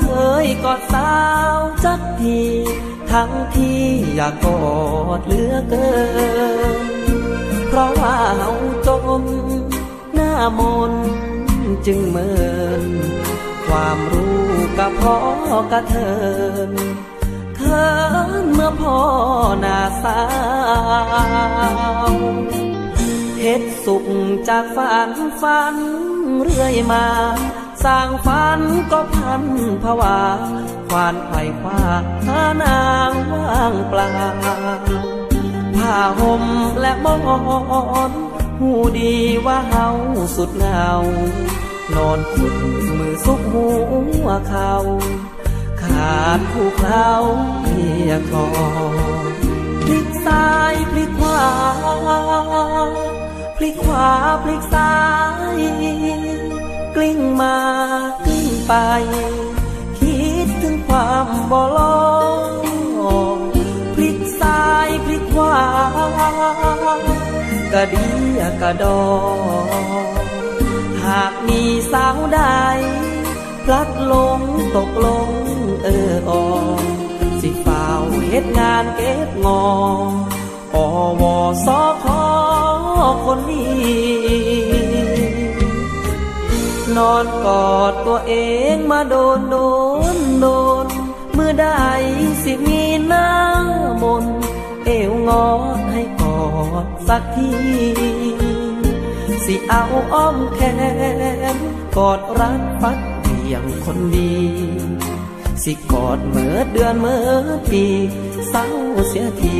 [0.00, 0.06] เค
[0.44, 1.14] ยกอดสา
[1.56, 2.40] วจักที
[3.12, 3.82] ทั้งที่
[4.16, 4.60] อยากกอ
[5.18, 5.90] ดเหลือเกิ
[6.76, 6.78] น
[7.68, 8.52] เพราะว่าเฮา
[8.86, 8.88] จ
[9.20, 9.22] ม
[10.14, 10.92] หน้ามน
[11.86, 12.30] จึงเมิ
[12.82, 12.84] น
[13.66, 14.46] ความรู้
[14.78, 15.16] กับพ่อ
[15.72, 16.12] กระเทิ
[16.68, 16.70] น
[17.56, 17.86] เคิ
[18.42, 18.98] นเมื่อพ่อ
[19.60, 20.20] หน้าสา
[22.10, 22.14] ว
[23.40, 24.06] เฮ็ดสุข
[24.48, 25.76] จากฝันฝัน
[26.42, 27.06] เรื่อยมา
[27.84, 28.60] สร้างฝัน
[28.92, 29.44] ก็พัน
[29.82, 30.18] ภาวา
[30.88, 31.80] ควานไขว่คว้า
[32.26, 34.10] หานางว่างเปล่า
[35.76, 36.44] ผ้าห่ม
[36.80, 37.16] และมอ
[38.10, 38.12] น
[38.58, 39.14] หูดี
[39.46, 39.88] ว่าเฮา
[40.36, 40.86] สุดเงา
[41.94, 42.54] นอนขุด
[42.98, 43.66] มือซุกหั
[44.24, 44.74] วเขา
[45.82, 47.10] ขาดผู้เคล้า
[47.62, 48.46] เพียคอ
[49.82, 51.42] พลิกซ้ายพลิกขวา
[53.56, 54.08] พลิกขวา
[54.42, 54.92] พลิกซ้า
[55.58, 56.25] ย
[56.96, 57.58] กลิ้งมา
[58.26, 58.72] กลิ้งไป
[59.98, 61.80] คิดถึงความบ่ล
[63.36, 63.38] ง
[63.94, 65.60] พลิกซ้ายพลิกขวา
[67.72, 68.08] กระดี
[68.62, 69.02] กระดอ
[71.04, 72.40] หากมีสาวใด
[73.64, 74.40] พลัดลง
[74.76, 75.30] ตกลง
[75.84, 76.30] เอออ
[77.40, 79.46] สิฝ่าวเฮ็ดงานเก็บง
[80.74, 80.78] ออ
[81.20, 81.22] ว
[81.66, 81.68] ส
[82.04, 82.06] ค
[83.24, 84.75] คนนี้
[86.96, 88.34] นอนกอดตัวเอ
[88.74, 89.56] งมาโดนโด
[90.14, 90.46] นโด
[90.84, 90.86] น
[91.34, 91.86] เมื่อได้
[92.42, 93.28] สิมีหน้า
[94.02, 94.24] มน
[94.84, 96.40] เอวงอดให้กอ
[96.84, 97.50] ดสักที
[99.44, 99.82] สิเอา
[100.12, 100.60] อ้อมแข
[101.54, 101.56] น
[101.96, 104.36] กอดรักฟัดเพียงคนดี
[105.62, 107.84] สิกอดเมื่อเดือนเมื่อปี
[108.48, 108.66] เศร้า
[109.08, 109.58] เสียที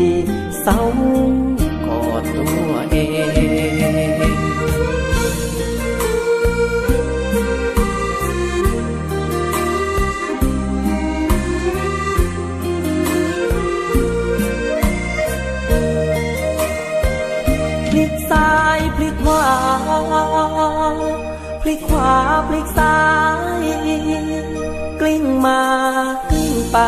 [0.63, 0.81] เศร้า
[1.87, 3.06] กอดตัวเอง
[22.49, 22.51] พ
[25.05, 25.63] ลิ้งมา
[26.31, 26.79] กลิ้งไป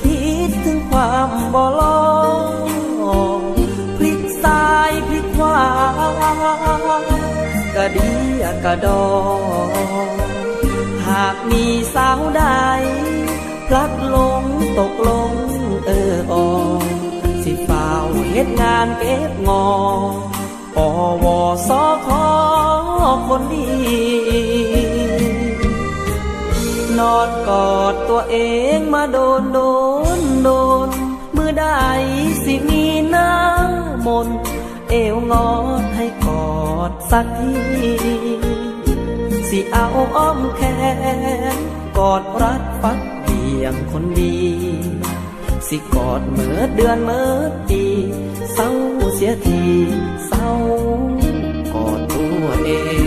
[0.00, 2.08] คิดถึงความบ่ลอ
[3.38, 3.40] ง
[3.96, 5.60] พลิกซ้ายพลิกขวา
[7.74, 8.10] กระดี
[8.64, 9.04] กระดอ
[11.06, 11.64] หากมี
[11.94, 12.44] สาวใด
[13.66, 14.42] พลัดลง
[14.78, 15.32] ตกลง
[15.86, 16.34] เอออ
[17.42, 19.66] สิฝ่าวเฮ็ดงานเก็บงอ
[20.74, 20.78] ป
[21.24, 21.26] ว
[21.68, 22.08] สอค
[23.28, 23.68] คนดี
[26.98, 28.36] นอนกอดตัวเอ
[28.76, 29.60] งมาโดนโด
[30.18, 30.50] นโด
[30.86, 30.88] น
[31.36, 31.66] มือใด
[32.42, 32.84] สิมี
[33.14, 34.28] น้ำมน
[34.88, 36.54] เอวงอดให้กอ
[36.90, 37.26] ดสัก
[37.78, 37.94] ที
[39.48, 39.86] สิเอา
[40.16, 40.62] อ้อมแข
[41.54, 41.58] น
[41.98, 44.38] กอดรัดฟักเบียงคนดี
[45.68, 47.32] สิกอดเมื่อเดือนเมื่อ
[47.68, 47.82] ปี
[48.52, 48.70] เศร้า
[49.14, 49.62] เสียที
[50.26, 50.48] เศร้า
[51.74, 52.70] กอดตัวเอ
[53.02, 53.03] ง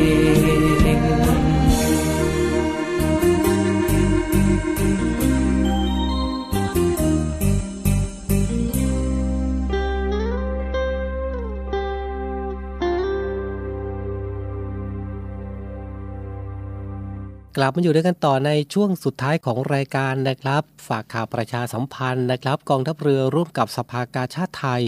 [17.59, 24.83] กลับมาอยู่ด้วยกันต่อในช่วงสุดท้ายของรายการนะครับ ฝากข่าวประชาสัมพันธ์นะครับ กองทัพเรือร่วมกับสภากาชาติไทย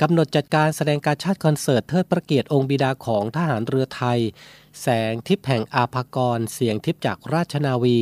[0.00, 4.20] กำหนดจัดการแสดงการชาติคอนเสิร์ตเทิดพระเกียรติองค์บิดาของทหารเรือไทย
[4.82, 7.98] แสงทิพย์แห่งอาภากร เสียงทิพย์จากราชนาวี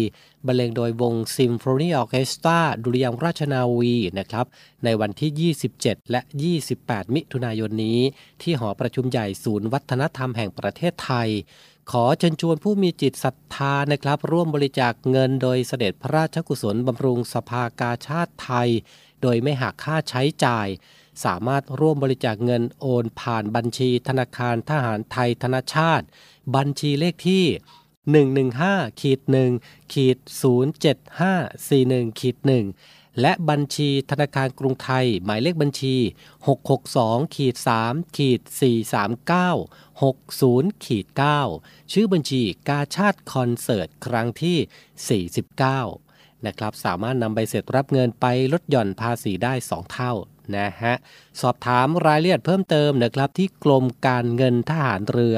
[0.47, 4.47] บรรเลงโดยวงซิมโฟนีออเคสตราดุริยางราชนาวีนะครับ
[4.85, 6.21] ในวันที่ 27 และ
[6.67, 8.01] 28 มิถุนายนนี้
[8.43, 11.31] ที่หอประชุมใหญ่ศูนย์วัฒนธรรมแห่งประเทศไทย
[11.91, 18.71] ขอเชิญชวนผู้มีจิตศรัทธานะครับ ร่วมบริจาคเงินโดยเสด็จพระราชกุศลบำรุงสภากาชาติไทย
[19.23, 20.69] โดยไม่หักค่าใช้จ่าย
[21.25, 26.07] สามารถร่วมบริจาคเงินโอนผ่านบัญชีธนาคารทหารไทยธนชาติ
[26.57, 27.45] บัญชีเลขที่
[28.43, 29.21] 115ขีด
[29.57, 30.19] 1ขีด
[31.39, 32.37] 07541ขีด
[32.79, 35.97] 1และบัญชีธนาคารกรุงไทยหมายเลขบัญชี
[36.67, 37.55] 662ขีด
[37.87, 38.41] 3ขีด
[39.15, 41.07] 439 60ขีด
[41.51, 44.59] 9ชื่อบัญชีกาชาติคอนเสิร์ตครั้งที่
[45.83, 50.13] 49 นะครับ สามารถนำใบเสร็จรับเงินไปลดหย่อนภาษีได้ 2 เท่า
[50.57, 50.95] นะฮะ
[51.41, 55.37] สอบถามรายละเอียดเพิ่มเติมนะครับ ที่กรมการเงินทหารเรือ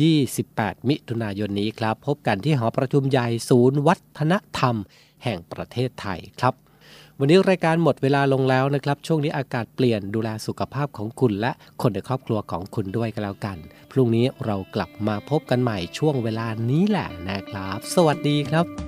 [0.00, 4.76] 28 มิถุนายนนี้ครับ พบกันที่หอประชุมใหญ่ศูนย์วัฒนธรรม
[5.24, 6.54] แห่งประเทศไทยครับ
[7.20, 11.52] วันนี้รายการหมดเวลาลงแล้วนะครับ ช่วงนี้อากาศเปลี่ยนดูแลสุขภาพของคุณและ
[11.82, 13.56] คนในครอบครัวของคุณด้วยกันแล้วกัน
[13.90, 18.87] พรุ่งนี้เรากลับมาพบกันใหม่ช่วงเวลานี้แหละนะครับ สวัสดีครับ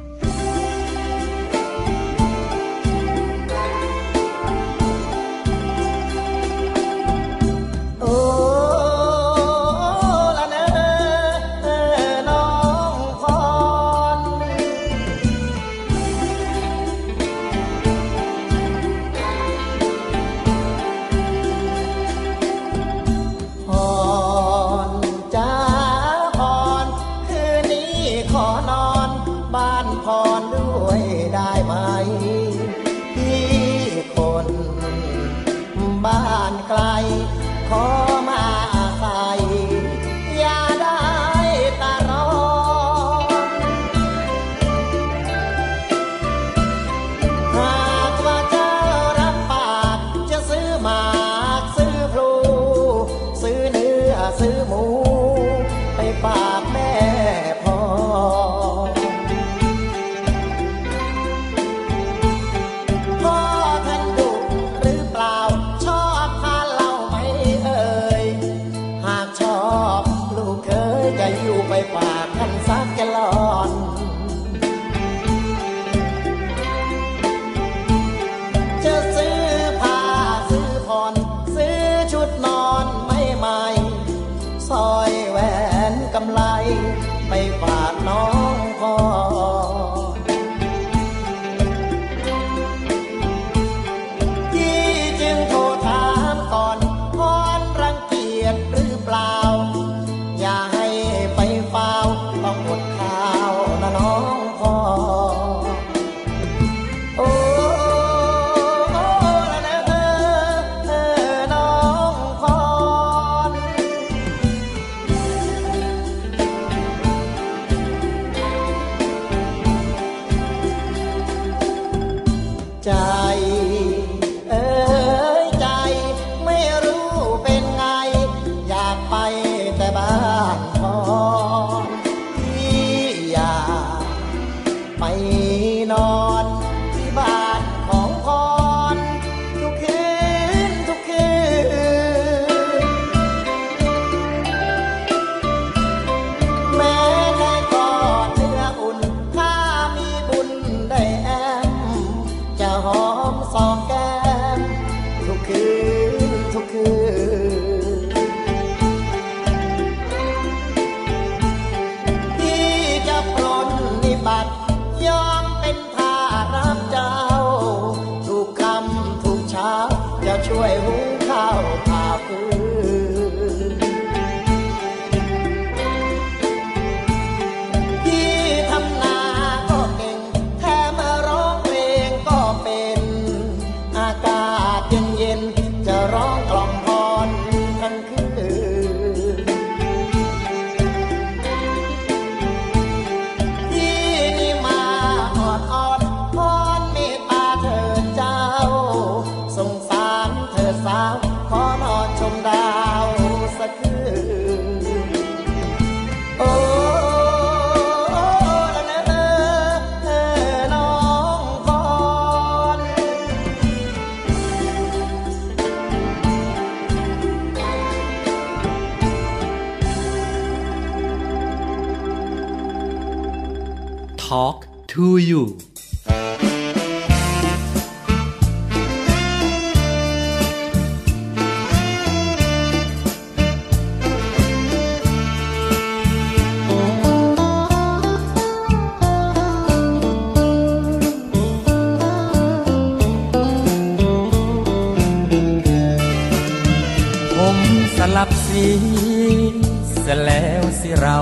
[250.02, 251.18] เสแล้วสิเรา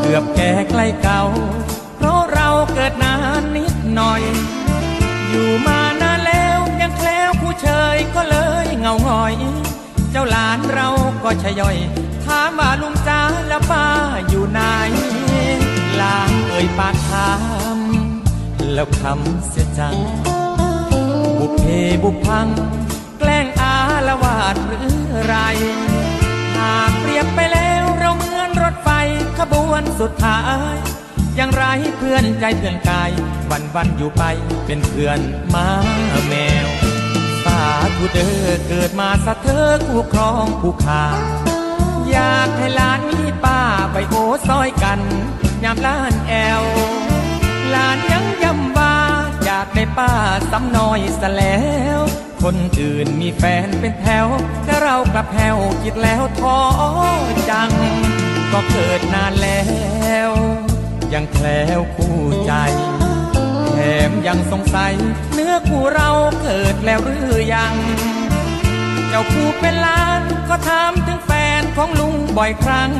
[0.00, 1.22] เกือบแก่ใกล้เก่า
[1.96, 4.22] เพราะเราเกิดนานนิดหน่อย
[5.28, 9.34] อยู่มานานแล้วยังแคล้วผู้เชยก็เลยเงาหงอย
[10.10, 10.88] เจ้าหลานเรา
[11.24, 11.76] ก็ชะย่อย
[12.24, 13.86] ถามว่าลุงจ้าแล้วป้า
[14.28, 14.60] อยู่ไหน
[16.00, 17.32] ลางเอ่ยปากถา
[17.76, 17.78] ม
[18.72, 19.96] แล้วคำเสียจัง
[21.38, 21.64] บุพเพ
[22.02, 22.48] บุพัง
[24.52, 25.36] ดหรือไร
[26.56, 28.88] หากเปรียบไปแล้วเราเหมือนรถไฟ
[29.38, 30.40] ขบวนสุดท้า
[30.72, 30.74] ย
[31.38, 31.64] ยังไร
[31.98, 33.10] เพื่อนใจเพื่อนกาย
[33.50, 34.22] วันวันอยู่ไป
[34.66, 35.20] เป็นเพื่อน
[35.54, 35.68] มา
[36.28, 36.34] แม
[36.66, 36.68] ว
[37.44, 37.60] สา
[37.96, 41.04] ธุเด้อเกิดมาสะเธอคู่ครองผู้ขา
[42.10, 43.60] อยากให้หลานมีป้า
[43.92, 44.14] ไปโอ
[44.48, 45.00] ซอยกัน
[45.64, 46.62] ยามล้านแอว
[47.70, 48.94] หลานยังยำว่า
[49.44, 50.12] อยากได้ป้า
[50.50, 51.60] ซ้ำน้อยซะแล้
[51.98, 52.00] ว
[52.42, 54.26] คนอื่นมีแฟนเป็นแถว
[54.64, 56.58] แต่เรากลับแผวคิดแล้วท้อ
[57.50, 57.70] จัง
[58.52, 59.60] ก็เกิดนานแล้
[60.28, 60.30] ว
[61.12, 62.52] ยังแคล้วคู่ใจ
[63.72, 63.78] แถ
[64.08, 64.94] มยังสงสัย
[65.32, 66.10] เนื้อคู่เรา
[66.42, 67.74] เกิดแล้วหรือยัง
[69.08, 72.90] เจ้าคู่เป็นหล้านก็ถามถึงแฟนของลุงบ่อยครั้ง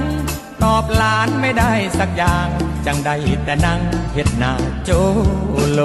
[0.63, 2.49] ตอบหลานไม่ได้สักอย่าง
[2.87, 3.15] จังได้
[3.45, 3.81] แต่นั่ง
[4.15, 4.53] เฮ็ดหน้า
[4.85, 4.91] โจ
[5.73, 5.81] โล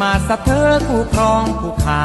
[0.00, 2.04] มาสะเธอคู่ครองคู่ขา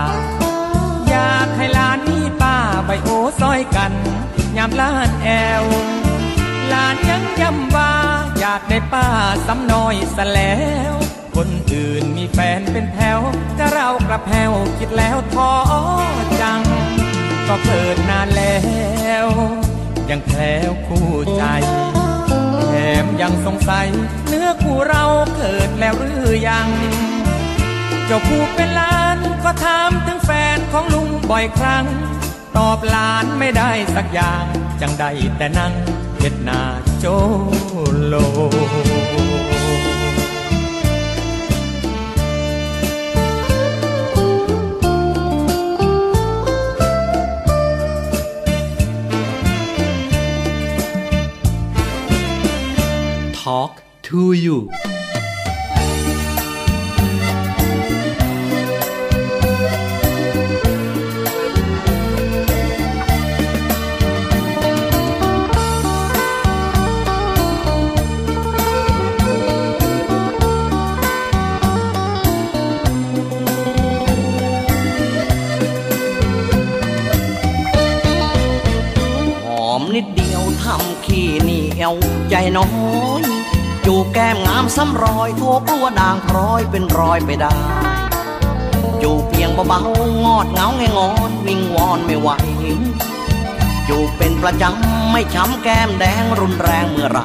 [1.09, 3.09] อยากให้หลานมีป้าไปโอ
[3.41, 3.93] ซอยกัน
[4.57, 5.27] ยามล้านแอ
[5.61, 5.63] ว
[6.71, 7.93] ลานยังย้ำว่า
[8.39, 9.07] อยากได้ป้า
[9.45, 10.55] ซ้ำน้อยซะแล้
[10.91, 10.93] ว
[11.35, 13.19] คนอื่นมีแฟนเป็นแถว
[13.57, 15.51] จะเรากระแผ่วคิดแล้วท้อ
[16.41, 16.61] จัง
[17.47, 18.57] ก็เกิดนานแล้
[19.25, 19.27] ว
[20.09, 21.43] ยังแคล้วคู่ใจ
[22.69, 22.73] แถ
[23.03, 23.87] มยังสงสัย
[24.27, 25.03] เนื้อคู่เรา
[25.35, 26.67] เกิดแล้วหรือยัง
[28.07, 31.85] เจ้าคู่เป็นหลานก็ถามถึงแฟนของลุงบ่อยครั้ง
[32.57, 34.43] ตอบหลานไม่ได้สักอย่าง
[34.81, 35.05] จังได
[35.37, 35.73] แต่นั่ง
[36.19, 36.61] เฮ็ดหน้า
[36.99, 37.05] โจ
[38.07, 38.15] โล
[53.43, 53.73] Talk
[54.07, 54.57] to you
[82.35, 82.67] ใจน้อ
[83.19, 83.21] ย
[83.85, 87.55] จูบแก้มงามซ้ำรอยโทกลัวด่างพร้อยเป็นรอยไปได้
[89.01, 92.29] จูบเพียงเบาๆงอดเงาไงงอนวิงวอนไม่ไหว
[93.87, 97.19] จูบเป็นประจำไม่ช้ำแก้มแดงรุนแรงเมื่อไร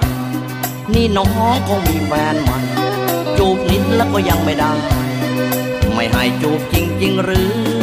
[0.95, 2.59] นี่น้องคงมีแฟนใหม่
[3.39, 4.73] จูบนิดแล้วก็ยังไม่ได้
[5.95, 7.78] ไม่ให้จูบจริงๆหรือ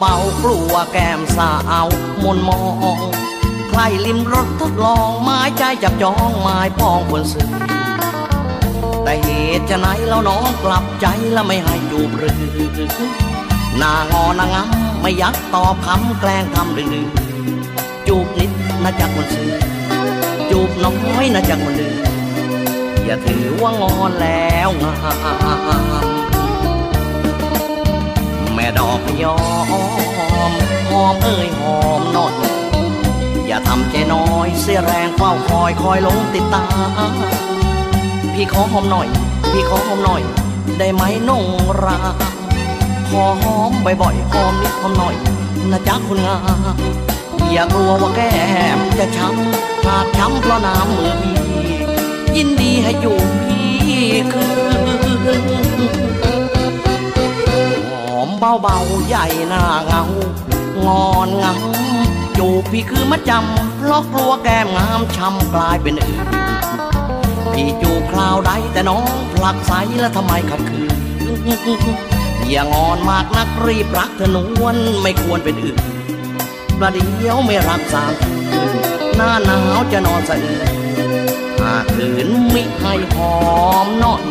[0.00, 1.52] เบาๆกลัวแก้มสา
[1.84, 1.86] ว
[2.22, 2.60] มนมอ
[2.96, 2.98] ง
[3.70, 7.50] ใครลิมรสทดลองไม้ใจจับจองไม้ปองบนสื่อ
[9.04, 9.28] แต่เห
[9.58, 12.34] ตุจะไหนแล้วน้องกลับใจแล้วไม่ให้จูบหรือ
[13.78, 16.94] หนางอนางงำไม่ยักตอบคำแกล้งทำดื้อ
[18.06, 18.50] จูบนิด
[18.82, 19.50] นะจักมันซื้อ
[20.50, 21.94] จูบน้อยนะจักมันดื้อ
[23.04, 24.92] อย่าถือว่างอนแล้วงา
[26.30, 26.31] ม
[28.62, 29.36] ม่ดอกยอ
[30.50, 30.52] ม
[30.90, 32.34] หอมเอ้ยหอมนอย
[33.46, 36.66] อย่าทำใจน้อยเสียแรงเฝ้าคอยคอยหลงติดตา
[37.10, 37.12] ม
[38.34, 39.06] พี่ขอหอมหน่อย
[39.52, 40.22] พี่ขอหอมหน่อย
[40.78, 41.44] ได้ไหมนง
[41.84, 41.98] รา
[43.08, 45.14] ขอหอมบ่อยๆหอมนิดหอมหน่อย
[45.70, 46.38] นะจ๊ะคุณงา
[46.74, 46.76] ม
[47.52, 48.32] อย่ากลัวว่าแก้
[48.76, 51.36] มจะช้ำหากช้ำเพราะน้ำมือพี่
[52.36, 53.66] ยินดีให้อยู่พี่
[54.32, 54.46] คื
[55.90, 55.91] น
[58.38, 60.02] เบาๆ ใหญ่หน้าเงา
[60.86, 61.54] งอนเงา
[62.38, 66.26] จูบพี่คือมัดจำเพราะกลัวแก้มงามช้ำกลายเป็นอื่น
[67.52, 70.90] พี่จูบคราวใดแต่น้องผลักใสแล้วทำไมขัดขืน
[72.50, 75.78] อย่างอนมากนักรีบรักเธอนวลไม่ควรเป็นอื่น
[76.78, 78.12] ประเดี๋ยวไม่รักสาม
[79.16, 80.68] หน้าหนาวจะนอนสะอื้น
[81.60, 83.34] หากคืนมิให้หอ
[83.84, 84.22] มน่อย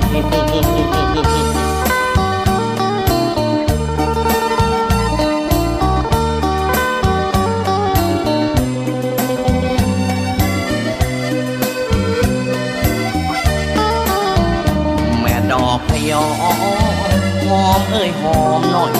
[17.47, 18.91] หอมเอ้ยหอมหน่อย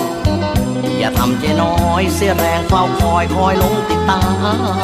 [0.99, 4.21] อย่าทำใจน้อยเสียแรงเฝ้าคอยคอยลงติดตา
[4.75, 4.77] ม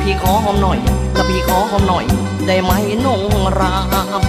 [0.00, 0.78] พี่ขอหอมหน่อย
[1.16, 2.04] กับพี่ขอหอมหน่อย
[2.46, 2.72] ได้ไหม
[3.04, 3.22] นง
[3.58, 3.76] รา
[4.20, 4.22] ม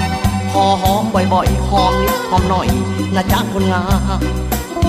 [0.51, 1.03] พอหอม
[1.33, 2.67] บ่อยๆหอมนิดหอมหน่อย
[3.15, 3.83] นะจ๊ะคนงา
[4.17, 4.19] ม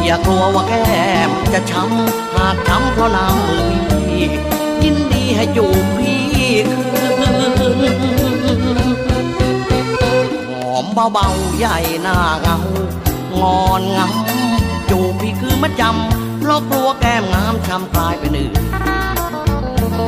[0.05, 3.67] อย่ากลัวว่าแก้มจะช้ำหากช้ำเพราะน้ำมือ
[4.09, 4.27] พี่
[4.83, 6.23] ยินดีให้จูบพี่
[7.59, 8.24] คืนหอ
[10.85, 12.59] มเบาๆ ใหญ่หน้าเงา
[13.41, 14.09] งอนงา
[14.91, 18.55] จูบพี่คือมัดจำเพราะกลัวแก้มงามช้ำกลายเป็นอื่น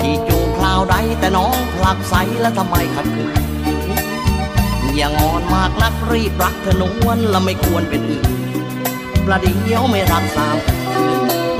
[0.02, 3.34] ที่จูบคราวใดแต่น้องผลักใสแล้วทำไมขัดขืน
[4.96, 8.26] อย่างอนมากนักรีบรักเธอนวลและไม่ควรเป็นอื่น
[9.26, 10.56] ประเดี๋ยวไม่รักสาม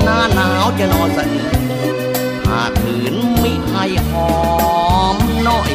[0.03, 1.55] หน้าหนาวจะนอนสะอื้น
[2.47, 4.29] หากขืนมิให้หอ
[5.15, 5.71] มน่อย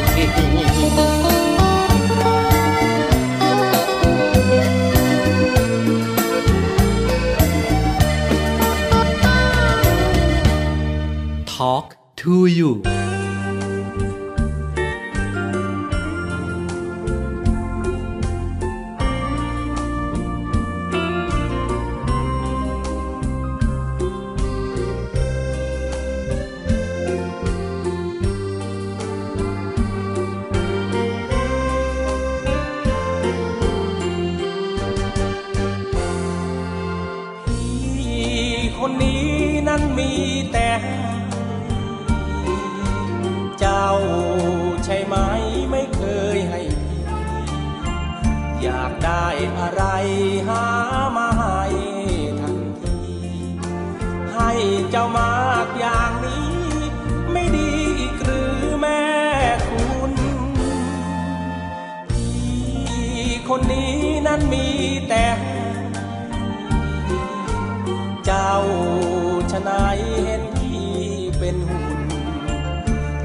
[11.63, 12.83] Talk to you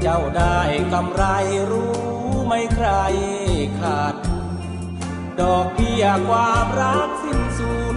[0.09, 0.61] จ้าได้
[0.93, 1.23] กำไร
[1.71, 1.93] รู้
[2.47, 2.87] ไม่ใคร
[3.79, 4.15] ขาด
[5.39, 7.95] ดอกเบี้ยความรักสิ้นสูญ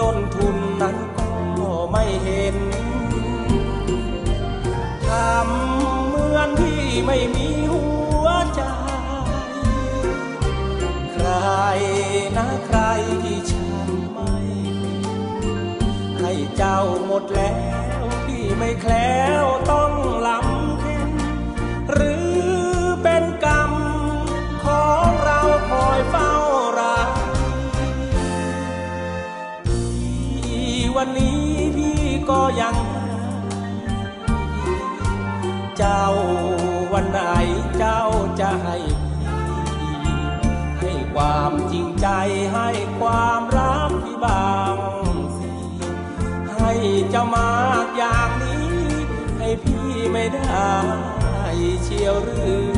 [0.00, 1.30] ต้นทุนนั้นก็
[1.92, 2.56] ไม่เห็น
[5.06, 7.84] ทำเหมือนพี่ไม่มีหั
[8.24, 8.62] วใจ
[11.12, 11.28] ใคร
[12.36, 12.80] นะใคร
[13.22, 14.34] ที่ฉันไม่
[16.18, 17.56] ให้เจ้าหมดแล้
[18.00, 19.83] วพี่ไม่แคล้วต้อง
[37.16, 37.22] ไหน
[37.78, 38.02] เจ้า
[38.40, 38.76] จะให้
[39.20, 39.38] พี่
[40.80, 42.06] ให้ความจริงใจ
[42.54, 42.68] ให้
[43.00, 44.76] ความรักที่บาง
[45.36, 45.48] สิ
[46.56, 46.72] ให้
[47.10, 48.68] เจ้ามากอย่างนี้
[49.38, 50.72] ให้พี่ไม่ได้
[51.82, 52.73] เชียวหรือ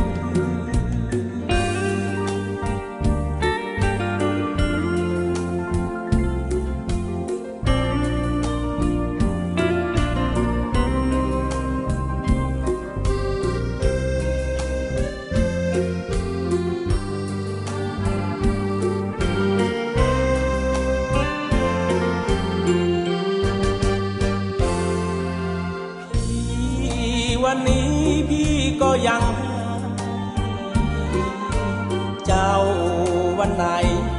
[33.56, 33.64] ไหน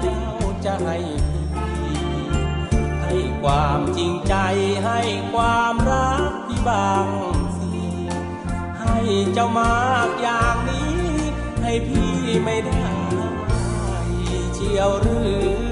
[0.01, 0.21] เจ้า
[0.65, 0.97] จะให้
[1.53, 2.01] พี่
[3.01, 4.35] ให้ความจริงใจ
[4.85, 4.99] ให้
[5.33, 7.07] ความรักที่บาง
[7.57, 7.71] สิ
[8.79, 8.97] ให้
[9.33, 10.97] เจ้ามากอย่างนี้
[11.61, 12.13] ให้พี่
[12.43, 12.83] ไม่ได้
[14.53, 15.19] เชียวหรื
[15.65, 15.66] อ